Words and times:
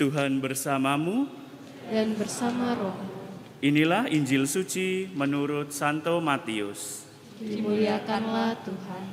Tuhan 0.00 0.40
bersamamu. 0.40 1.28
dan 1.92 2.16
bersama 2.16 2.72
roh. 2.72 2.96
Inilah 3.60 4.08
Injil 4.08 4.48
suci 4.48 5.10
menurut 5.12 5.76
Santo 5.76 6.16
Matius. 6.24 7.04
Dimuliakanlah 7.36 8.56
Tuhan. 8.64 9.04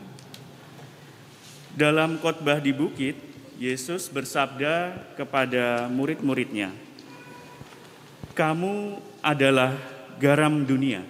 Dalam 1.75 2.15
khotbah 2.23 2.63
di 2.63 2.71
bukit, 2.71 3.19
Yesus 3.59 4.07
bersabda 4.07 4.95
kepada 5.19 5.91
murid-muridnya, 5.91 6.71
"Kamu 8.31 9.01
adalah 9.19 9.75
garam 10.21 10.63
dunia. 10.63 11.03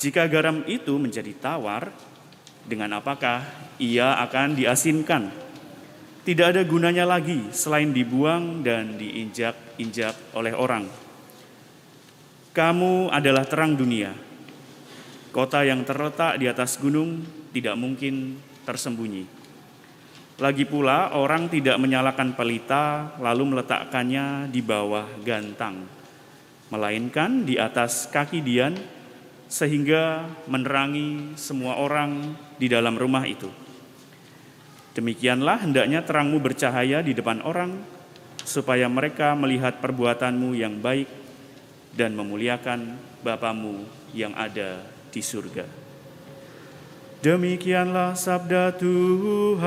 Jika 0.00 0.26
garam 0.26 0.66
itu 0.66 0.96
menjadi 0.98 1.30
tawar, 1.38 1.94
dengan 2.66 2.98
apakah 2.98 3.46
ia 3.78 4.18
akan 4.24 4.58
diasinkan? 4.58 5.49
Tidak 6.20 6.46
ada 6.52 6.60
gunanya 6.68 7.08
lagi 7.08 7.48
selain 7.48 7.96
dibuang 7.96 8.60
dan 8.60 9.00
diinjak-injak 9.00 10.36
oleh 10.36 10.52
orang. 10.52 10.84
Kamu 12.52 13.08
adalah 13.08 13.48
terang 13.48 13.72
dunia. 13.72 14.12
Kota 15.32 15.64
yang 15.64 15.80
terletak 15.86 16.36
di 16.36 16.44
atas 16.44 16.76
gunung 16.76 17.24
tidak 17.56 17.72
mungkin 17.80 18.36
tersembunyi. 18.68 19.24
Lagi 20.40 20.68
pula, 20.68 21.16
orang 21.16 21.48
tidak 21.48 21.80
menyalakan 21.80 22.36
pelita 22.36 23.16
lalu 23.20 23.56
meletakkannya 23.56 24.48
di 24.52 24.60
bawah 24.60 25.08
gantang, 25.24 25.84
melainkan 26.68 27.48
di 27.48 27.60
atas 27.60 28.08
kaki 28.08 28.44
dian, 28.44 28.76
sehingga 29.48 30.28
menerangi 30.48 31.36
semua 31.36 31.80
orang 31.80 32.36
di 32.60 32.68
dalam 32.68 32.96
rumah 32.96 33.24
itu. 33.24 33.69
Demikianlah 34.90 35.62
hendaknya 35.62 36.02
terangmu 36.02 36.42
bercahaya 36.42 36.98
di 37.02 37.14
depan 37.14 37.42
orang, 37.46 37.78
supaya 38.42 38.90
mereka 38.90 39.38
melihat 39.38 39.78
perbuatanmu 39.78 40.58
yang 40.58 40.82
baik 40.82 41.06
dan 41.94 42.16
memuliakan 42.18 42.98
Bapamu 43.20 43.84
yang 44.16 44.32
ada 44.34 44.80
di 45.12 45.20
surga. 45.20 45.66
Demikianlah 47.20 48.16
sabda 48.16 48.72
Tuhan. 48.80 49.60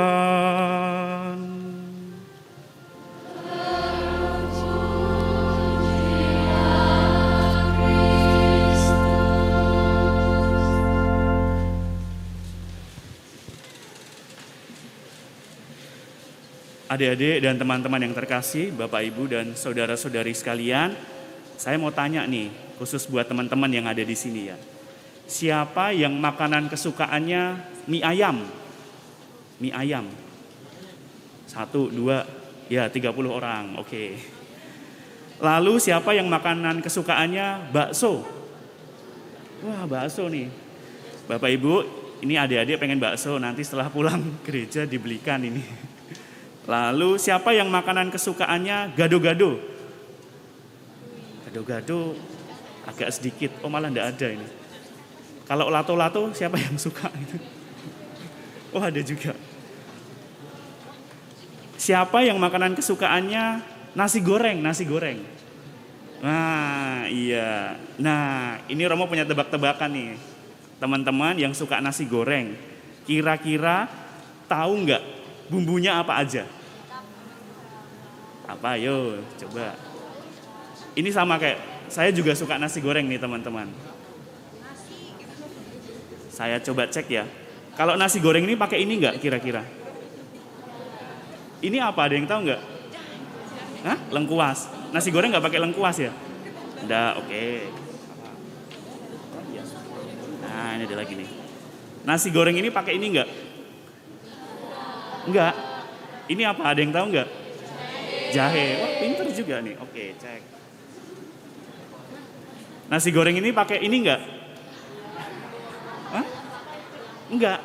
Adik-adik 16.93 17.41
dan 17.41 17.57
teman-teman 17.57 18.05
yang 18.05 18.13
terkasih, 18.13 18.69
Bapak 18.69 19.01
Ibu 19.01 19.25
dan 19.25 19.57
saudara-saudari 19.57 20.29
sekalian, 20.29 20.93
saya 21.57 21.73
mau 21.81 21.89
tanya 21.89 22.21
nih, 22.29 22.53
khusus 22.77 23.09
buat 23.09 23.25
teman-teman 23.25 23.65
yang 23.73 23.89
ada 23.89 24.05
di 24.05 24.13
sini 24.13 24.53
ya. 24.53 24.57
Siapa 25.25 25.89
yang 25.89 26.13
makanan 26.13 26.69
kesukaannya 26.69 27.65
mie 27.89 28.05
ayam? 28.05 28.45
Mie 29.57 29.73
ayam. 29.73 30.05
Satu, 31.49 31.89
dua, 31.89 32.29
ya 32.69 32.85
30 32.85 33.09
orang, 33.25 33.73
oke. 33.81 34.13
Lalu 35.41 35.73
siapa 35.81 36.13
yang 36.13 36.29
makanan 36.29 36.77
kesukaannya 36.85 37.73
bakso? 37.73 38.21
Wah 39.65 39.89
bakso 39.89 40.29
nih. 40.29 40.45
Bapak 41.25 41.49
Ibu, 41.57 41.73
ini 42.21 42.37
adik-adik 42.37 42.77
pengen 42.77 43.01
bakso, 43.01 43.41
nanti 43.41 43.65
setelah 43.65 43.89
pulang 43.89 44.21
gereja 44.45 44.85
dibelikan 44.85 45.41
ini. 45.41 45.92
Lalu 46.63 47.19
siapa 47.19 47.51
yang 47.51 47.67
makanan 47.67 48.07
kesukaannya 48.07 48.95
gado-gado? 48.95 49.59
Gado-gado 51.47 52.15
agak 52.87 53.09
sedikit, 53.11 53.51
oh 53.63 53.71
malah 53.71 53.91
enggak 53.91 54.15
ada 54.15 54.27
ini. 54.31 54.47
Kalau 55.43 55.67
lato-lato 55.67 56.31
siapa 56.31 56.55
yang 56.59 56.79
suka? 56.79 57.11
Oh 58.73 58.81
ada 58.81 58.97
juga. 59.05 59.37
Siapa 61.77 62.25
yang 62.25 62.41
makanan 62.41 62.73
kesukaannya 62.73 63.61
nasi 63.93 64.17
goreng, 64.25 64.65
nasi 64.65 64.81
goreng? 64.81 65.21
Nah 66.25 67.05
iya, 67.05 67.77
nah 68.01 68.57
ini 68.65 68.81
Romo 68.89 69.05
punya 69.05 69.29
tebak-tebakan 69.29 69.93
nih. 69.93 70.11
Teman-teman 70.81 71.37
yang 71.37 71.53
suka 71.53 71.77
nasi 71.85 72.09
goreng, 72.09 72.57
kira-kira 73.05 73.85
tahu 74.49 74.89
nggak 74.89 75.22
bumbunya 75.53 76.01
apa 76.01 76.25
aja? 76.25 76.49
Apa? 78.49 78.73
Yo, 78.81 79.21
coba. 79.37 79.77
Ini 80.97 81.09
sama 81.13 81.37
kayak 81.37 81.61
saya 81.93 82.09
juga 82.09 82.33
suka 82.33 82.57
nasi 82.57 82.81
goreng 82.81 83.05
nih 83.05 83.21
teman-teman. 83.21 83.69
Saya 86.33 86.57
coba 86.65 86.89
cek 86.89 87.05
ya. 87.13 87.29
Kalau 87.77 87.93
nasi 87.93 88.17
goreng 88.17 88.41
ini 88.41 88.57
pakai 88.57 88.81
ini 88.81 88.97
nggak 88.97 89.21
kira-kira? 89.21 89.61
Ini 91.61 91.77
apa? 91.77 92.09
Ada 92.09 92.13
yang 92.17 92.25
tahu 92.25 92.39
nggak? 92.49 92.61
Hah? 93.85 93.97
Lengkuas. 94.09 94.73
Nasi 94.89 95.13
goreng 95.13 95.29
nggak 95.29 95.45
pakai 95.45 95.61
lengkuas 95.61 95.97
ya? 96.01 96.11
Nggak, 96.83 97.11
oke. 97.21 97.45
Nah, 100.43 100.69
ini 100.77 100.83
ada 100.85 100.97
lagi 100.97 101.13
nih. 101.17 101.29
Nasi 102.03 102.27
goreng 102.29 102.57
ini 102.57 102.69
pakai 102.69 102.99
ini 102.99 103.05
nggak? 103.15 103.29
Enggak. 105.27 105.53
Ini 106.27 106.43
apa? 106.47 106.61
Ada 106.71 106.79
yang 106.83 106.93
tahu 106.95 107.05
nggak? 107.11 107.29
Jahe. 108.33 108.65
Wah, 108.81 108.91
pinter 108.99 109.27
juga 109.31 109.55
nih. 109.61 109.75
Oke, 109.79 110.15
cek. 110.17 110.41
Nasi 112.89 113.09
goreng 113.09 113.37
ini 113.37 113.49
pakai 113.55 113.81
ini 113.81 113.95
nggak? 114.03 114.21
Hah? 116.13 116.25
Enggak. 117.31 117.59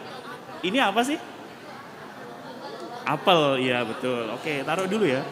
Ini 0.62 0.78
apa 0.82 1.00
sih? 1.06 1.18
Apel, 3.08 3.64
iya 3.64 3.82
betul. 3.88 4.28
Oke, 4.36 4.60
taruh 4.62 4.84
dulu 4.84 5.08
ya. 5.08 5.24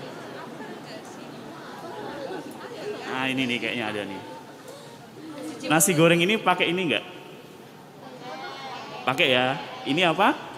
Nah, 3.07 3.27
ini 3.33 3.49
nih 3.49 3.59
kayaknya 3.61 3.85
ada 3.89 4.03
nih. 4.05 4.21
Nasi 5.67 5.93
goreng 5.97 6.21
ini 6.21 6.39
pakai 6.41 6.73
ini 6.73 6.81
enggak? 6.89 7.05
Pakai 9.05 9.29
ya. 9.33 9.57
Ini 9.87 10.13
apa? 10.13 10.56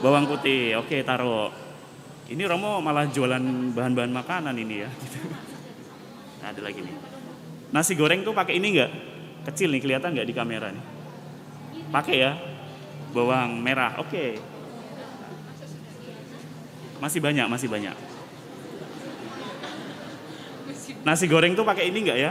Bawang 0.00 0.24
putih. 0.24 0.80
Oke, 0.80 1.04
taruh. 1.04 1.52
Ini 2.30 2.48
Romo 2.48 2.80
malah 2.80 3.04
jualan 3.10 3.42
bahan-bahan 3.76 4.12
makanan 4.14 4.56
ini 4.56 4.86
ya. 4.86 4.90
Nah, 6.40 6.48
ada 6.56 6.60
lagi 6.64 6.80
nih. 6.80 6.96
Nasi 7.68 7.92
goreng 7.92 8.24
tuh 8.24 8.32
pakai 8.32 8.56
ini 8.56 8.72
enggak? 8.72 8.90
Kecil 9.50 9.68
nih, 9.76 9.80
kelihatan 9.84 10.16
nggak 10.16 10.28
di 10.30 10.34
kamera 10.34 10.72
nih? 10.72 10.84
Pakai 11.92 12.16
ya. 12.16 12.32
Bawang 13.12 13.60
merah. 13.60 14.00
Oke. 14.00 14.40
Masih 17.02 17.20
banyak, 17.20 17.46
masih 17.50 17.68
banyak. 17.68 17.96
Nasi 21.04 21.24
goreng 21.28 21.52
tuh 21.52 21.66
pakai 21.66 21.92
ini 21.92 21.98
enggak 22.08 22.18
ya? 22.18 22.30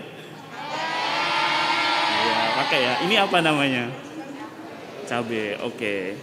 Iya, 2.17 2.39
pakai 2.65 2.79
ya. 2.81 2.93
Ini 3.05 3.15
apa 3.19 3.37
namanya? 3.45 3.83
Cabe. 5.05 5.59
Oke. 5.61 6.17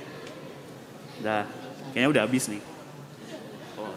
Dah, 1.20 1.48
kayaknya 1.92 2.08
udah 2.12 2.22
habis 2.28 2.44
nih. 2.52 2.62
Oh. 3.76 3.92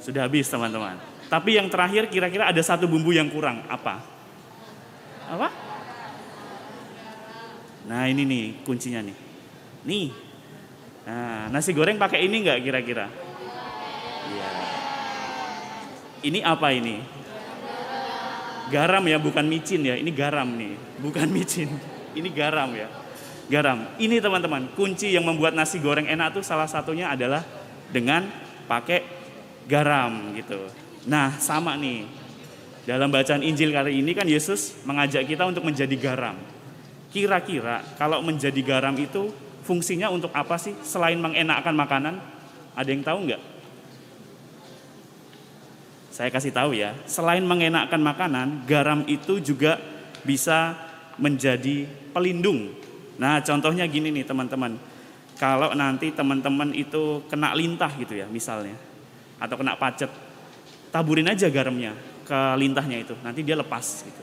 Sudah 0.00 0.28
habis 0.28 0.48
teman-teman. 0.48 1.00
Tapi 1.28 1.56
yang 1.56 1.68
terakhir 1.72 2.08
kira-kira 2.12 2.48
ada 2.48 2.62
satu 2.62 2.84
bumbu 2.84 3.12
yang 3.12 3.28
kurang. 3.32 3.64
Apa? 3.68 4.04
Apa? 5.28 5.48
Nah 7.84 8.08
ini 8.08 8.24
nih 8.24 8.44
kuncinya 8.64 9.00
nih. 9.04 9.16
Nih. 9.84 10.08
Nah, 11.04 11.52
nasi 11.52 11.76
goreng 11.76 12.00
pakai 12.00 12.24
ini 12.24 12.40
nggak 12.40 12.64
kira-kira? 12.64 13.12
Iya. 14.32 14.50
Ini 16.24 16.40
apa 16.40 16.72
ini? 16.72 16.96
Garam 18.72 19.04
ya, 19.04 19.20
bukan 19.20 19.44
micin 19.44 19.84
ya. 19.84 20.00
Ini 20.00 20.08
garam 20.16 20.48
nih, 20.56 20.72
bukan 21.04 21.28
micin. 21.36 21.68
Ini 22.16 22.28
garam 22.32 22.72
ya. 22.72 22.88
Garam. 23.48 23.84
Ini 24.00 24.24
teman-teman, 24.24 24.72
kunci 24.72 25.12
yang 25.12 25.28
membuat 25.28 25.52
nasi 25.52 25.76
goreng 25.76 26.08
enak 26.08 26.40
tuh 26.40 26.44
salah 26.44 26.64
satunya 26.64 27.12
adalah 27.12 27.44
dengan 27.92 28.24
pakai 28.64 29.04
garam 29.68 30.32
gitu. 30.32 30.64
Nah, 31.04 31.36
sama 31.36 31.76
nih. 31.76 32.08
Dalam 32.84 33.08
bacaan 33.08 33.40
Injil 33.40 33.72
kali 33.72 34.04
ini 34.04 34.12
kan 34.12 34.28
Yesus 34.28 34.76
mengajak 34.84 35.24
kita 35.24 35.48
untuk 35.48 35.64
menjadi 35.64 35.96
garam. 35.96 36.36
Kira-kira 37.08 37.80
kalau 37.96 38.20
menjadi 38.20 38.60
garam 38.60 38.92
itu 39.00 39.32
fungsinya 39.64 40.12
untuk 40.12 40.28
apa 40.36 40.60
sih 40.60 40.76
selain 40.84 41.16
mengenakkan 41.16 41.72
makanan? 41.72 42.20
Ada 42.76 42.88
yang 42.92 43.00
tahu 43.00 43.18
nggak? 43.24 43.42
Saya 46.12 46.28
kasih 46.30 46.52
tahu 46.54 46.76
ya, 46.76 46.94
selain 47.10 47.42
mengenakkan 47.42 47.98
makanan, 47.98 48.68
garam 48.70 49.02
itu 49.10 49.40
juga 49.42 49.80
bisa 50.22 50.76
menjadi 51.18 51.90
pelindung. 52.14 52.70
Nah, 53.18 53.38
contohnya 53.42 53.86
gini 53.86 54.10
nih 54.10 54.26
teman-teman. 54.26 54.74
Kalau 55.34 55.74
nanti 55.74 56.14
teman-teman 56.14 56.70
itu 56.74 57.22
kena 57.26 57.54
lintah 57.54 57.90
gitu 57.98 58.14
ya, 58.14 58.26
misalnya. 58.30 58.74
atau 59.44 59.60
kena 59.60 59.74
pacet, 59.76 60.10
taburin 60.94 61.26
aja 61.26 61.50
garamnya 61.50 61.92
ke 62.24 62.38
lintahnya 62.56 63.02
itu, 63.02 63.14
nanti 63.20 63.44
dia 63.44 63.58
lepas 63.58 64.06
gitu. 64.06 64.22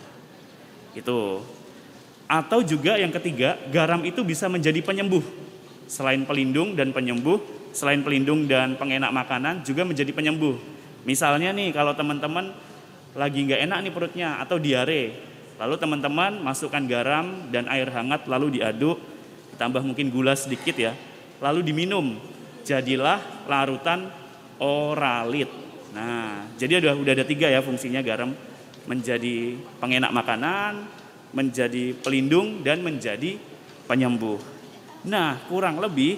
Itu. 0.97 1.19
Atau 2.31 2.63
juga 2.63 2.95
yang 2.95 3.11
ketiga, 3.11 3.59
garam 3.69 4.01
itu 4.07 4.23
bisa 4.23 4.47
menjadi 4.47 4.79
penyembuh. 4.79 5.21
Selain 5.91 6.23
pelindung 6.23 6.73
dan 6.79 6.95
penyembuh, 6.95 7.37
selain 7.75 7.99
pelindung 8.01 8.47
dan 8.47 8.79
pengenak 8.79 9.11
makanan 9.11 9.67
juga 9.67 9.83
menjadi 9.83 10.15
penyembuh. 10.15 10.55
Misalnya 11.03 11.51
nih 11.51 11.75
kalau 11.75 11.91
teman-teman 11.91 12.55
lagi 13.11 13.43
nggak 13.43 13.61
enak 13.67 13.77
nih 13.83 13.91
perutnya 13.91 14.29
atau 14.39 14.55
diare, 14.55 15.30
lalu 15.61 15.77
teman-teman 15.77 16.41
masukkan 16.41 16.81
garam 16.89 17.45
dan 17.53 17.69
air 17.69 17.85
hangat 17.93 18.25
lalu 18.25 18.57
diaduk, 18.57 18.97
ditambah 19.53 19.85
mungkin 19.85 20.09
gula 20.09 20.33
sedikit 20.33 20.73
ya, 20.73 20.97
lalu 21.37 21.61
diminum. 21.61 22.17
Jadilah 22.65 23.45
larutan 23.45 24.09
oralit. 24.57 25.49
Nah, 25.93 26.49
jadi 26.57 26.81
udah 26.81 26.93
udah 26.97 27.13
ada 27.13 27.25
tiga 27.25 27.45
ya 27.49 27.61
fungsinya 27.61 28.01
garam 28.01 28.33
menjadi 28.89 29.57
pengenak 29.77 30.09
makanan, 30.09 30.85
menjadi 31.29 31.93
pelindung 31.93 32.65
dan 32.65 32.81
menjadi 32.81 33.37
penyembuh. 33.85 34.41
Nah, 35.05 35.41
kurang 35.45 35.77
lebih 35.77 36.17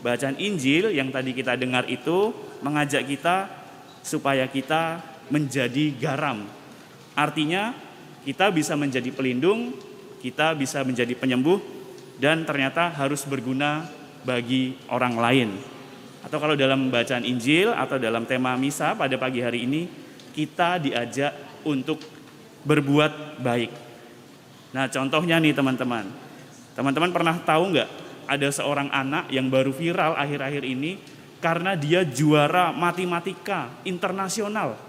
bacaan 0.00 0.36
Injil 0.40 0.92
yang 0.92 1.12
tadi 1.12 1.36
kita 1.36 1.56
dengar 1.60 1.84
itu 1.88 2.32
mengajak 2.64 3.04
kita 3.04 3.48
supaya 4.00 4.48
kita 4.48 5.00
menjadi 5.28 5.92
garam. 5.96 6.44
Artinya 7.16 7.87
kita 8.22 8.50
bisa 8.50 8.74
menjadi 8.74 9.10
pelindung, 9.14 9.74
kita 10.18 10.54
bisa 10.58 10.82
menjadi 10.82 11.14
penyembuh 11.14 11.58
dan 12.18 12.42
ternyata 12.42 12.90
harus 12.90 13.22
berguna 13.22 13.86
bagi 14.26 14.74
orang 14.90 15.14
lain. 15.14 15.48
Atau 16.26 16.42
kalau 16.42 16.58
dalam 16.58 16.90
bacaan 16.90 17.22
Injil 17.22 17.70
atau 17.70 17.96
dalam 17.96 18.26
tema 18.26 18.58
misa 18.58 18.98
pada 18.98 19.14
pagi 19.14 19.38
hari 19.38 19.64
ini 19.64 19.86
kita 20.34 20.82
diajak 20.82 21.62
untuk 21.62 22.02
berbuat 22.66 23.38
baik. 23.38 23.70
Nah 24.74 24.90
contohnya 24.90 25.38
nih 25.38 25.54
teman-teman. 25.54 26.04
Teman-teman 26.74 27.10
pernah 27.14 27.36
tahu 27.38 27.74
nggak 27.74 27.90
ada 28.28 28.48
seorang 28.52 28.92
anak 28.92 29.32
yang 29.32 29.48
baru 29.48 29.72
viral 29.72 30.14
akhir-akhir 30.18 30.62
ini 30.66 31.00
karena 31.38 31.78
dia 31.78 32.02
juara 32.04 32.74
matematika 32.74 33.70
internasional. 33.86 34.87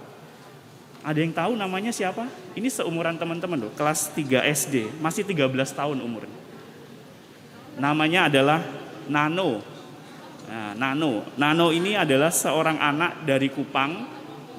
Ada 1.09 1.25
yang 1.25 1.33
tahu 1.33 1.57
namanya 1.57 1.89
siapa? 1.89 2.29
Ini 2.53 2.69
seumuran 2.69 3.17
teman-teman 3.17 3.57
loh, 3.57 3.73
kelas 3.73 4.13
3 4.13 4.45
SD, 4.45 4.93
masih 5.01 5.25
13 5.25 5.73
tahun 5.73 6.05
umurnya. 6.05 6.37
Namanya 7.81 8.29
adalah 8.29 8.61
Nano. 9.09 9.57
Nah, 10.45 10.77
Nano. 10.77 11.25
Nano 11.33 11.73
ini 11.73 11.97
adalah 11.97 12.29
seorang 12.29 12.77
anak 12.77 13.25
dari 13.25 13.49
Kupang. 13.49 14.05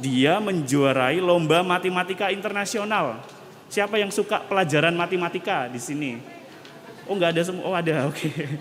Dia 0.02 0.42
menjuarai 0.42 1.22
lomba 1.22 1.62
matematika 1.62 2.34
internasional. 2.34 3.22
Siapa 3.70 4.02
yang 4.02 4.10
suka 4.10 4.42
pelajaran 4.42 4.98
matematika 4.98 5.70
di 5.70 5.78
sini? 5.78 6.18
Oh 7.06 7.14
nggak 7.14 7.30
ada 7.30 7.42
semua. 7.46 7.62
Oh 7.62 7.78
ada, 7.78 7.94
oke. 8.10 8.18
Okay. 8.18 8.58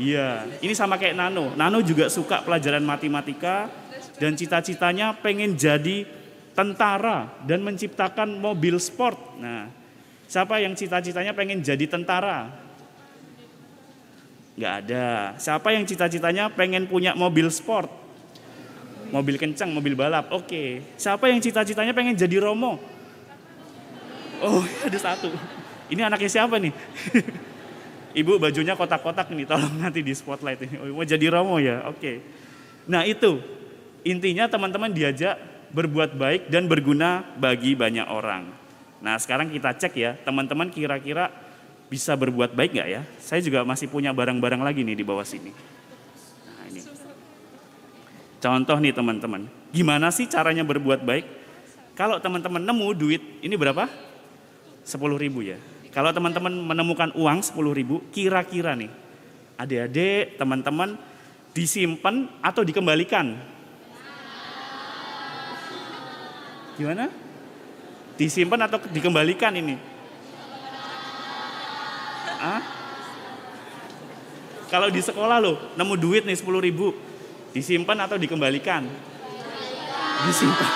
Iya, 0.00 0.48
ini 0.64 0.72
sama 0.72 0.96
kayak 0.96 1.20
Nano. 1.20 1.52
Nano 1.52 1.84
juga 1.84 2.08
suka 2.08 2.40
pelajaran 2.40 2.80
matematika 2.80 3.68
dan 4.16 4.32
cita-citanya 4.32 5.12
pengen 5.20 5.52
jadi 5.52 6.23
tentara 6.54 7.34
dan 7.44 7.60
menciptakan 7.60 8.38
mobil 8.38 8.78
sport. 8.78 9.18
Nah, 9.42 9.68
siapa 10.30 10.62
yang 10.62 10.72
cita-citanya 10.78 11.34
pengen 11.34 11.60
jadi 11.60 11.84
tentara? 11.90 12.48
Nggak 14.54 14.74
ada. 14.86 15.34
Siapa 15.36 15.74
yang 15.74 15.82
cita-citanya 15.82 16.46
pengen 16.46 16.86
punya 16.86 17.12
mobil 17.18 17.50
sport? 17.50 17.90
Mobil 19.10 19.34
kencang, 19.38 19.70
mobil 19.74 19.98
balap. 19.98 20.30
Oke. 20.30 20.82
Siapa 20.94 21.26
yang 21.26 21.42
cita-citanya 21.42 21.90
pengen 21.90 22.14
jadi 22.14 22.38
Romo? 22.38 22.78
Oh, 24.42 24.62
ada 24.86 24.98
satu. 24.98 25.30
Ini 25.90 26.06
anaknya 26.06 26.30
siapa 26.30 26.56
nih? 26.62 26.72
Ibu 28.24 28.38
bajunya 28.38 28.78
kotak-kotak 28.78 29.26
nih, 29.34 29.42
tolong 29.42 29.74
nanti 29.74 29.98
di 29.98 30.14
spotlight 30.14 30.62
ini. 30.62 30.74
Oh, 30.78 31.02
mau 31.02 31.06
jadi 31.06 31.26
Romo 31.34 31.58
ya? 31.58 31.90
Oke. 31.90 32.22
Nah 32.86 33.02
itu, 33.02 33.42
intinya 34.06 34.46
teman-teman 34.46 34.94
diajak 34.94 35.34
berbuat 35.74 36.14
baik 36.14 36.42
dan 36.54 36.70
berguna 36.70 37.26
bagi 37.34 37.74
banyak 37.74 38.06
orang. 38.06 38.46
Nah 39.02 39.18
sekarang 39.18 39.50
kita 39.50 39.74
cek 39.74 39.92
ya, 39.98 40.14
teman-teman 40.22 40.70
kira-kira 40.70 41.34
bisa 41.90 42.14
berbuat 42.14 42.54
baik 42.54 42.78
nggak 42.78 42.88
ya? 42.88 43.02
Saya 43.18 43.42
juga 43.42 43.66
masih 43.66 43.90
punya 43.90 44.14
barang-barang 44.14 44.62
lagi 44.62 44.86
nih 44.86 44.94
di 44.94 45.04
bawah 45.04 45.26
sini. 45.26 45.50
Nah 46.46 46.64
ini. 46.70 46.80
Contoh 48.38 48.78
nih 48.78 48.94
teman-teman, 48.94 49.50
gimana 49.74 50.14
sih 50.14 50.30
caranya 50.30 50.62
berbuat 50.62 51.02
baik? 51.02 51.26
Kalau 51.98 52.22
teman-teman 52.22 52.62
nemu 52.62 52.88
duit, 52.94 53.22
ini 53.42 53.54
berapa? 53.54 53.86
10 54.84 54.98
ribu 55.18 55.42
ya. 55.42 55.58
Kalau 55.94 56.10
teman-teman 56.10 56.50
menemukan 56.50 57.14
uang 57.14 57.38
10 57.38 57.70
ribu, 57.70 58.02
kira-kira 58.10 58.74
nih, 58.74 58.90
adik-adik, 59.54 60.34
teman-teman, 60.34 60.98
disimpan 61.54 62.26
atau 62.42 62.66
dikembalikan? 62.66 63.53
Gimana? 66.74 67.06
Disimpan 68.18 68.66
atau 68.66 68.82
dikembalikan 68.90 69.54
ini? 69.54 69.78
Hah? 72.38 72.62
Kalau 74.70 74.86
di 74.90 74.98
sekolah 74.98 75.38
loh, 75.38 75.58
nemu 75.78 75.94
duit 75.94 76.26
nih 76.26 76.34
10 76.34 76.58
ribu, 76.58 76.90
disimpan 77.54 77.94
atau 78.06 78.18
dikembalikan? 78.18 78.82
Disimpan. 80.26 80.66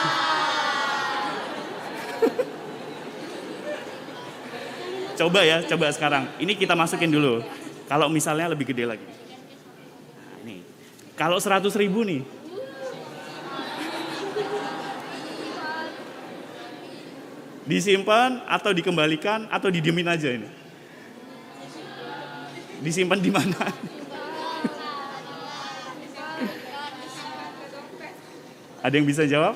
coba 5.18 5.42
ya, 5.42 5.66
coba 5.66 5.90
sekarang. 5.90 6.30
Ini 6.38 6.54
kita 6.54 6.78
masukin 6.78 7.10
dulu. 7.10 7.42
Kalau 7.90 8.06
misalnya 8.06 8.54
lebih 8.54 8.70
gede 8.70 8.86
lagi. 8.86 9.02
Nah, 9.02 10.46
ini. 10.46 10.62
Kalau 11.18 11.42
100 11.42 11.74
ribu 11.74 12.06
nih. 12.06 12.37
Disimpan 17.68 18.48
atau 18.48 18.72
dikembalikan 18.72 19.44
atau 19.52 19.68
didiemin 19.68 20.08
aja 20.08 20.32
ini? 20.32 20.48
Disimpan 22.80 23.20
di 23.20 23.28
mana? 23.28 23.60
Ada 28.80 28.94
yang 28.96 29.04
bisa 29.04 29.28
jawab? 29.28 29.52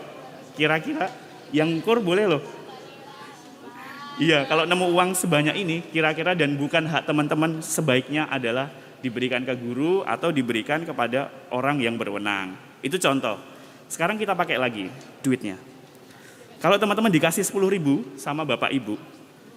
Kira-kira 0.52 1.08
yang 1.56 1.80
kur 1.80 2.04
boleh 2.04 2.28
loh. 2.28 2.42
Iya, 4.20 4.44
kalau 4.44 4.68
nemu 4.68 4.92
uang 4.92 5.16
sebanyak 5.16 5.56
ini, 5.56 5.80
kira-kira 5.88 6.36
dan 6.36 6.60
bukan 6.60 6.84
hak 6.84 7.08
teman-teman 7.08 7.64
sebaiknya 7.64 8.28
adalah 8.28 8.68
diberikan 9.00 9.40
ke 9.40 9.56
guru 9.56 10.04
atau 10.04 10.28
diberikan 10.28 10.84
kepada 10.84 11.32
orang 11.48 11.80
yang 11.80 11.96
berwenang. 11.96 12.52
Itu 12.84 13.00
contoh. 13.00 13.40
Sekarang 13.88 14.20
kita 14.20 14.36
pakai 14.36 14.60
lagi 14.60 14.92
duitnya. 15.24 15.71
Kalau 16.62 16.78
teman-teman 16.78 17.10
dikasih 17.10 17.42
10 17.42 17.58
ribu 17.74 18.06
sama 18.14 18.46
bapak 18.46 18.70
ibu 18.70 18.94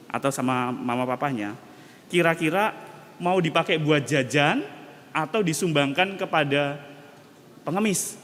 atau 0.09 0.33
sama 0.33 0.73
mama 0.73 1.05
papanya, 1.05 1.53
kira-kira 2.09 2.73
mau 3.21 3.37
dipakai 3.37 3.77
buat 3.77 4.01
jajan 4.01 4.65
atau 5.13 5.45
disumbangkan 5.45 6.17
kepada 6.17 6.81
pengemis? 7.61 8.17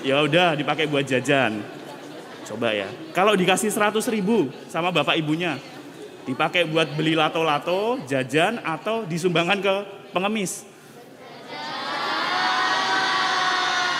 Ya 0.00 0.24
udah 0.24 0.56
dipakai 0.56 0.88
buat 0.88 1.04
jajan. 1.04 1.60
Coba 2.48 2.72
ya. 2.72 2.88
Kalau 3.12 3.36
dikasih 3.36 3.68
100 3.68 4.00
ribu 4.08 4.48
sama 4.72 4.88
bapak 4.88 5.20
ibunya, 5.20 5.60
dipakai 6.24 6.64
buat 6.64 6.96
beli 6.96 7.12
lato-lato, 7.12 8.00
jajan 8.08 8.56
atau 8.64 9.04
disumbangkan 9.04 9.60
ke 9.60 9.97
pengemis? 10.14 10.64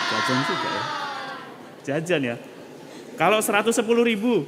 Jajan 0.09 0.39
juga 0.45 0.67
ya. 0.67 0.83
Jajan 1.85 2.21
ya. 2.33 2.35
Kalau 3.19 3.43
110 3.43 3.75
ribu, 4.03 4.47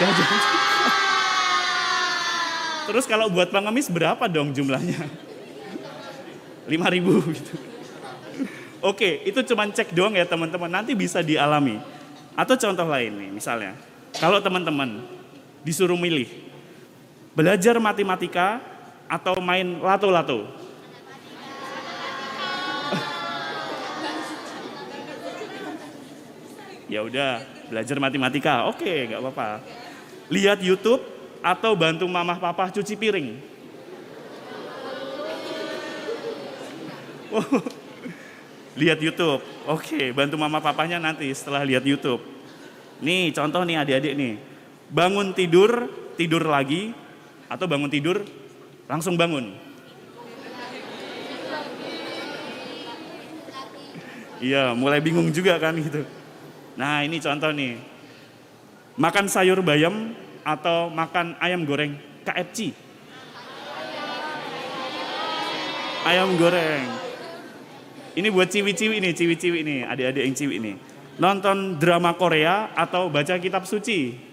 jajan. 0.00 0.28
Terus 2.86 3.04
kalau 3.04 3.26
buat 3.28 3.50
pengemis 3.50 3.90
berapa 3.90 4.24
dong 4.30 4.54
jumlahnya? 4.54 5.04
5 6.66 6.94
ribu 6.94 7.22
gitu. 7.34 7.54
Oke, 8.82 9.22
itu 9.26 9.42
cuma 9.42 9.66
cek 9.66 9.90
doang 9.90 10.14
ya 10.14 10.22
teman-teman. 10.22 10.70
Nanti 10.70 10.94
bisa 10.94 11.18
dialami. 11.22 11.82
Atau 12.38 12.54
contoh 12.54 12.86
lain 12.86 13.12
nih, 13.18 13.30
misalnya. 13.34 13.74
Kalau 14.14 14.38
teman-teman 14.38 15.02
disuruh 15.66 15.98
milih 15.98 16.30
belajar 17.34 17.76
matematika 17.82 18.62
atau 19.06 19.38
main 19.42 19.78
lato-lato. 19.82 20.46
ya 26.92 27.02
udah, 27.02 27.42
belajar 27.70 27.98
matematika. 27.98 28.66
Oke, 28.70 29.06
nggak 29.10 29.20
apa-apa. 29.22 29.60
Lihat 30.30 30.62
YouTube 30.62 31.02
atau 31.42 31.76
bantu 31.78 32.08
mamah 32.10 32.38
papa 32.42 32.70
cuci 32.74 32.96
piring? 32.98 33.38
Oh, 37.30 37.42
lihat 38.80 39.02
YouTube. 39.02 39.42
Oke, 39.66 40.14
bantu 40.14 40.38
mama 40.38 40.62
papanya 40.62 41.02
nanti 41.02 41.26
setelah 41.34 41.66
lihat 41.66 41.82
YouTube. 41.82 42.22
Nih, 43.02 43.34
contoh 43.34 43.66
nih 43.66 43.82
adik-adik 43.82 44.14
nih. 44.14 44.34
Bangun 44.88 45.34
tidur, 45.34 45.90
tidur 46.14 46.46
lagi, 46.46 46.94
atau 47.50 47.66
bangun 47.66 47.90
tidur, 47.90 48.22
langsung 48.86 49.18
bangun. 49.18 49.54
Iya, 54.36 54.76
mulai 54.76 55.00
bingung 55.00 55.32
juga 55.32 55.56
kan 55.56 55.74
gitu. 55.80 56.04
Nah, 56.76 57.02
ini 57.02 57.16
contoh 57.18 57.50
nih. 57.50 57.80
Makan 58.96 59.28
sayur 59.28 59.60
bayam 59.60 60.12
atau 60.44 60.88
makan 60.92 61.36
ayam 61.40 61.64
goreng 61.64 61.96
KFC. 62.24 62.72
Ayam 66.06 66.36
goreng. 66.38 66.86
Ini 68.16 68.28
buat 68.32 68.48
ciwi-ciwi 68.48 68.96
nih, 69.02 69.12
ciwi-ciwi 69.12 69.60
nih, 69.60 69.78
adik-adik 69.84 70.22
yang 70.24 70.36
ciwi 70.36 70.56
nih. 70.62 70.76
Nonton 71.16 71.80
drama 71.80 72.16
Korea 72.16 72.72
atau 72.72 73.08
baca 73.08 73.36
kitab 73.40 73.64
suci? 73.68 74.25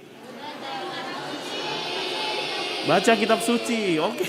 Baca 2.83 3.11
kitab 3.15 3.39
suci, 3.39 3.95
oke. 3.95 4.27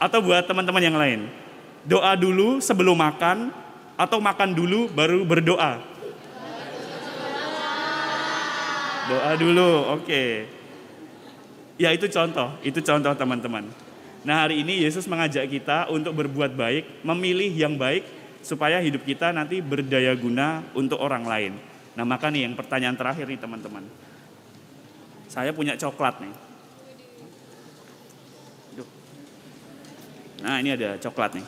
Atau 0.00 0.24
buat 0.24 0.48
teman-teman 0.48 0.80
yang 0.80 0.96
lain. 0.96 1.20
Doa 1.84 2.16
dulu 2.16 2.58
sebelum 2.64 2.96
makan 2.96 3.52
atau 4.00 4.16
makan 4.16 4.56
dulu 4.56 4.88
baru 4.88 5.28
berdoa. 5.28 5.80
Doa 9.06 9.32
dulu, 9.36 9.70
oke. 10.00 10.24
Ya 11.76 11.92
itu 11.92 12.08
contoh, 12.08 12.56
itu 12.64 12.80
contoh 12.80 13.12
teman-teman. 13.12 13.68
Nah 14.24 14.48
hari 14.48 14.64
ini 14.64 14.82
Yesus 14.82 15.04
mengajak 15.04 15.44
kita 15.52 15.92
untuk 15.92 16.16
berbuat 16.16 16.56
baik, 16.56 17.04
memilih 17.04 17.52
yang 17.52 17.76
baik 17.76 18.08
supaya 18.40 18.80
hidup 18.80 19.04
kita 19.04 19.36
nanti 19.36 19.60
berdaya 19.60 20.16
guna 20.16 20.64
untuk 20.72 20.96
orang 20.96 21.28
lain. 21.28 21.75
Nah 21.96 22.04
maka 22.04 22.28
nih 22.28 22.44
yang 22.44 22.54
pertanyaan 22.54 22.94
terakhir 22.94 23.24
nih 23.24 23.40
teman-teman. 23.40 23.84
Saya 25.32 25.50
punya 25.56 25.74
coklat 25.80 26.20
nih. 26.20 26.34
Nah 30.44 30.60
ini 30.60 30.76
ada 30.76 31.00
coklat 31.00 31.40
nih. 31.40 31.46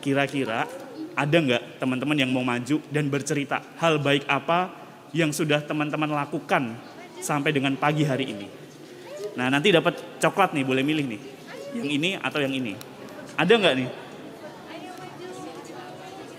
Kira-kira 0.00 0.64
ada 1.12 1.36
nggak 1.36 1.78
teman-teman 1.78 2.16
yang 2.16 2.30
mau 2.32 2.42
maju 2.42 2.80
dan 2.88 3.06
bercerita 3.12 3.60
hal 3.76 4.00
baik 4.00 4.24
apa 4.24 4.72
yang 5.12 5.30
sudah 5.30 5.60
teman-teman 5.60 6.08
lakukan 6.10 6.74
sampai 7.20 7.52
dengan 7.52 7.76
pagi 7.76 8.08
hari 8.08 8.32
ini? 8.32 8.48
Nah 9.36 9.52
nanti 9.52 9.68
dapat 9.68 10.18
coklat 10.18 10.56
nih, 10.56 10.64
boleh 10.64 10.82
milih 10.82 11.06
nih. 11.06 11.20
Yang 11.76 11.88
ini 12.00 12.10
atau 12.16 12.40
yang 12.40 12.54
ini. 12.56 12.72
Ada 13.36 13.52
nggak 13.54 13.74
nih? 13.76 13.90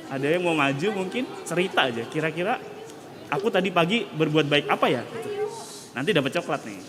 Ada 0.09 0.25
yang 0.25 0.41
mau 0.41 0.57
maju 0.57 0.87
mungkin 1.05 1.23
cerita 1.45 1.85
aja. 1.85 2.01
Kira-kira 2.09 2.57
aku 3.29 3.47
tadi 3.53 3.69
pagi 3.69 4.05
berbuat 4.05 4.45
baik 4.49 4.65
apa 4.69 4.85
ya? 4.89 5.01
Nanti 5.93 6.09
dapat 6.13 6.31
coklat 6.35 6.61
nih. 6.65 6.81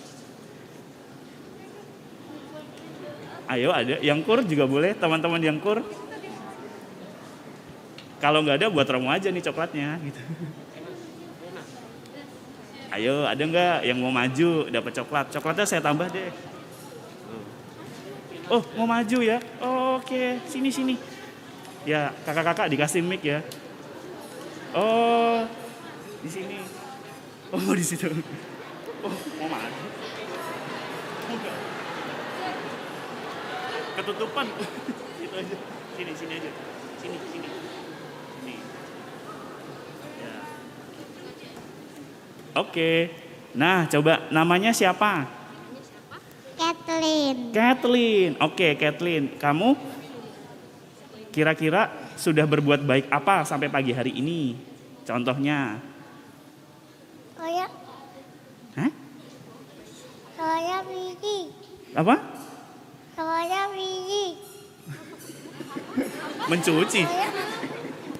Ayo 3.50 3.74
ada, 3.74 3.98
yang 3.98 4.22
kur 4.22 4.42
juga 4.46 4.64
boleh, 4.68 4.94
teman-teman 4.94 5.42
yang 5.42 5.58
kur. 5.58 5.82
Kalau 8.20 8.44
nggak 8.44 8.60
ada 8.60 8.68
buat 8.68 8.84
Romo 8.84 9.08
aja 9.08 9.32
nih 9.32 9.42
coklatnya 9.42 9.96
gitu. 10.04 10.20
Ayo, 12.90 13.22
ada 13.24 13.42
nggak 13.42 13.76
yang 13.86 13.98
mau 14.02 14.12
maju 14.12 14.66
dapat 14.68 14.92
coklat? 14.92 15.26
Coklatnya 15.30 15.66
saya 15.66 15.82
tambah 15.82 16.10
deh. 16.10 16.30
Oh, 18.50 18.62
mau 18.74 18.86
maju 18.86 19.18
ya? 19.22 19.38
Oh, 19.62 19.90
Oke, 20.00 20.40
sini 20.48 20.72
sini. 20.72 20.96
Ya, 21.84 22.08
kakak-kakak 22.24 22.72
dikasih 22.72 23.04
mic 23.04 23.20
ya. 23.20 23.44
Oh, 24.72 25.44
di 26.20 26.28
sini. 26.28 26.56
Oh, 27.50 27.72
di 27.74 27.84
situ. 27.84 28.06
Oh, 29.00 29.14
mau. 29.40 29.56
Enggak. 31.30 31.56
Ketutupan. 33.96 34.46
Itu 35.20 35.34
aja. 35.34 35.56
Sini, 35.96 36.12
sini 36.14 36.32
aja. 36.36 36.50
Sini, 37.00 37.16
sini. 37.32 37.48
Sini. 38.44 38.54
Ya. 40.20 40.34
Oke. 42.60 42.90
Nah, 43.56 43.90
coba 43.90 44.30
namanya 44.30 44.70
siapa? 44.70 45.26
Kathleen. 46.60 47.36
Kathleen. 47.50 48.30
Oke, 48.38 48.78
Kathleen. 48.78 49.24
Kamu 49.40 49.74
kira-kira 51.34 51.90
sudah 52.14 52.44
berbuat 52.44 52.84
baik 52.84 53.06
apa 53.10 53.42
sampai 53.48 53.72
pagi 53.72 53.90
hari 53.96 54.14
ini? 54.14 54.54
Contohnya. 55.02 55.89
Saya 57.40 57.66
Hah? 58.76 58.90
saya 60.36 60.76
Vivi. 60.84 61.38
Apa? 61.96 62.20
Saya 63.16 63.62
Vivi. 63.72 64.36
Mencuci. 66.52 67.00
Saya 67.00 67.28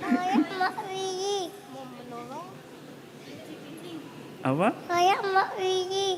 saya 0.00 0.36
Mbak 0.40 0.74
Vivi. 0.88 1.38
Apa? 4.40 4.68
Saya 4.88 5.14
Mbak 5.20 5.50
Vivi. 5.60 6.08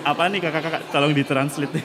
Apa 0.00 0.22
nih 0.32 0.40
kakak-kakak? 0.40 0.82
Tolong 0.88 1.12
ditranslate. 1.12 1.80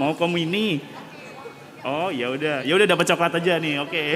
Mau 0.00 0.16
komuni? 0.16 0.80
Oh, 1.82 2.08
ya 2.08 2.30
udah. 2.32 2.64
Ya 2.64 2.72
udah 2.78 2.88
dapat 2.88 3.04
coklat 3.10 3.32
aja 3.36 3.58
nih. 3.58 3.82
Oke. 3.82 4.02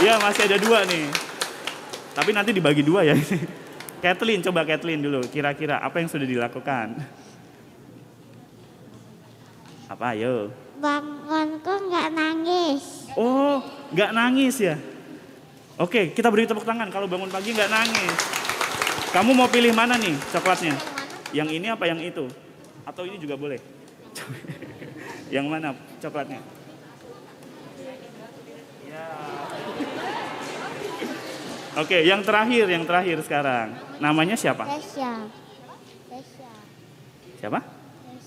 Iya, 0.00 0.16
masih 0.16 0.48
ada 0.48 0.56
dua 0.56 0.88
nih. 0.88 1.12
Tapi 2.16 2.32
nanti 2.32 2.56
dibagi 2.56 2.80
dua 2.80 3.04
ya. 3.04 3.12
Kathleen, 4.04 4.40
coba 4.40 4.64
Kathleen 4.64 5.04
dulu. 5.04 5.20
Kira-kira 5.28 5.76
apa 5.76 6.00
yang 6.00 6.08
sudah 6.08 6.24
dilakukan? 6.24 6.96
Apa, 9.92 10.16
ayo. 10.16 10.48
Bangunku 10.80 11.92
nggak 11.92 12.16
nangis. 12.16 13.12
Oh, 13.12 13.60
nggak 13.92 14.16
nangis 14.16 14.56
ya? 14.56 14.80
Oke, 15.76 16.16
kita 16.16 16.32
beri 16.32 16.48
tepuk 16.48 16.64
tangan 16.64 16.88
kalau 16.88 17.04
bangun 17.04 17.28
pagi 17.28 17.52
nggak 17.52 17.68
nangis. 17.68 18.39
Kamu 19.10 19.34
mau 19.34 19.50
pilih 19.50 19.74
mana 19.74 19.98
nih 19.98 20.14
coklatnya? 20.30 20.78
Yang 21.34 21.48
ini 21.58 21.66
apa 21.66 21.84
yang 21.90 21.98
itu? 21.98 22.30
Atau 22.86 23.06
ini 23.06 23.18
juga 23.18 23.34
boleh? 23.34 23.58
yang 25.34 25.50
mana 25.50 25.74
coklatnya? 25.98 26.38
Ya. 28.86 29.06
Oke, 31.78 32.02
yang 32.02 32.22
terakhir, 32.26 32.66
yang 32.66 32.82
terakhir 32.82 33.18
sekarang. 33.22 33.74
Namanya 34.02 34.34
siapa? 34.34 34.66
Tasya. 34.66 35.26
Tasya. 36.10 36.52
Siapa? 37.38 37.60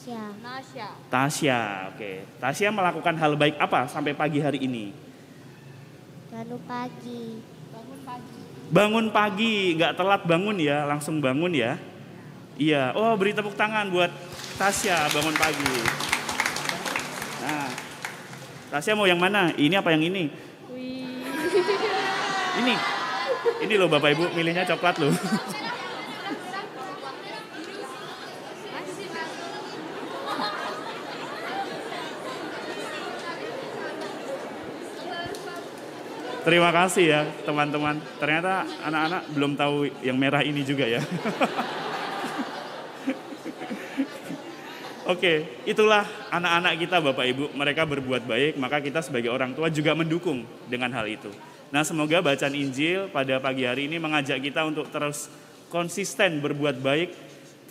Tasya. 0.03 0.88
Tasya. 1.08 1.60
Oke, 1.96 2.27
Tasya 2.43 2.70
melakukan 2.75 3.15
hal 3.15 3.39
baik 3.39 3.55
apa 3.55 3.88
sampai 3.88 4.12
pagi 4.12 4.43
hari 4.43 4.63
ini? 4.63 4.91
Lalu 6.32 6.58
pagi. 6.67 7.53
Bangun 8.74 9.13
pagi. 9.13 9.77
Nggak 9.77 9.94
telat 9.94 10.22
bangun 10.25 10.58
ya, 10.58 10.89
langsung 10.89 11.22
bangun 11.22 11.53
ya. 11.53 11.77
Iya, 12.58 12.94
oh 12.94 13.13
beri 13.18 13.34
tepuk 13.34 13.58
tangan 13.58 13.89
buat 13.89 14.10
Tasya 14.58 15.10
bangun 15.10 15.34
pagi. 15.38 15.74
Nah, 17.42 17.70
Tasya 18.74 18.94
mau 18.94 19.10
yang 19.10 19.18
mana? 19.18 19.53
Ini 19.58 19.77
apa 19.77 19.89
yang 19.94 20.06
ini? 20.06 20.30
Ini, 22.53 22.74
ini 23.65 23.74
loh 23.74 23.89
Bapak 23.89 24.13
Ibu 24.13 24.38
milihnya 24.38 24.70
coklat 24.70 25.01
loh. 25.01 25.10
Terima 36.44 36.76
kasih 36.76 37.06
ya 37.08 37.24
teman-teman. 37.48 38.04
Ternyata 38.20 38.68
anak-anak 38.84 39.32
belum 39.32 39.56
tahu 39.56 39.88
yang 40.04 40.20
merah 40.20 40.44
ini 40.44 40.68
juga 40.68 40.84
ya. 40.84 41.00
Oke, 45.04 45.64
itulah 45.64 46.04
anak-anak 46.28 46.84
kita 46.84 47.00
Bapak 47.00 47.26
Ibu. 47.32 47.56
Mereka 47.56 47.88
berbuat 47.88 48.28
baik, 48.28 48.60
maka 48.60 48.84
kita 48.84 49.00
sebagai 49.00 49.32
orang 49.32 49.56
tua 49.56 49.72
juga 49.72 49.96
mendukung 49.96 50.44
dengan 50.68 50.92
hal 50.92 51.08
itu. 51.08 51.32
Nah 51.72 51.88
semoga 51.88 52.20
bacaan 52.20 52.56
Injil 52.60 53.08
pada 53.08 53.40
pagi 53.40 53.64
hari 53.64 53.88
ini 53.88 53.96
mengajak 53.96 54.44
kita 54.44 54.68
untuk 54.68 54.92
terus 54.92 55.32
konsisten 55.72 56.44
berbuat 56.44 56.76
baik, 56.84 57.16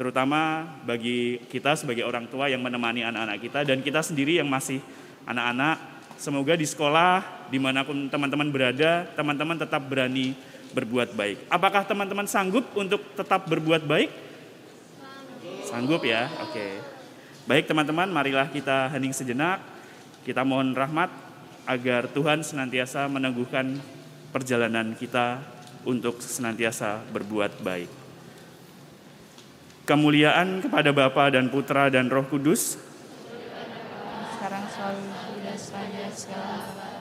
terutama 0.01 0.65
bagi 0.89 1.45
kita 1.53 1.77
sebagai 1.77 2.09
orang 2.09 2.25
tua 2.25 2.49
yang 2.49 2.65
menemani 2.65 3.05
anak-anak 3.05 3.37
kita 3.37 3.69
dan 3.69 3.85
kita 3.85 4.01
sendiri 4.01 4.41
yang 4.41 4.49
masih 4.49 4.81
anak-anak. 5.29 5.92
Semoga 6.23 6.55
di 6.55 6.63
sekolah, 6.63 7.51
di 7.51 7.59
mana 7.59 7.83
pun 7.83 8.07
teman-teman 8.07 8.47
berada, 8.47 9.11
teman-teman 9.19 9.59
tetap 9.59 9.83
berani 9.83 10.39
berbuat 10.71 11.19
baik. 11.19 11.51
Apakah 11.51 11.83
teman-teman 11.83 12.31
sanggup 12.31 12.63
untuk 12.79 13.03
tetap 13.19 13.51
berbuat 13.51 13.83
baik? 13.83 14.07
Sanggup 15.67 16.07
ya, 16.07 16.31
oke. 16.47 16.79
Baik 17.51 17.67
teman-teman, 17.67 18.07
marilah 18.07 18.47
kita 18.55 18.87
hening 18.95 19.11
sejenak. 19.11 19.59
Kita 20.23 20.47
mohon 20.47 20.79
rahmat 20.79 21.11
agar 21.67 22.07
Tuhan 22.07 22.47
senantiasa 22.47 23.11
meneguhkan 23.11 23.83
perjalanan 24.31 24.95
kita 24.95 25.43
untuk 25.83 26.23
senantiasa 26.23 27.03
berbuat 27.11 27.67
baik. 27.67 27.91
Kemuliaan 29.91 30.63
kepada 30.63 30.95
Bapa 30.95 31.35
dan 31.35 31.51
Putra 31.51 31.91
dan 31.91 32.07
Roh 32.07 32.31
Kudus, 32.31 32.79
Sekarang 34.39 34.67
selalu 34.71 35.32
sudah 35.83 36.07
saya 36.15 36.15
segala 36.15 36.92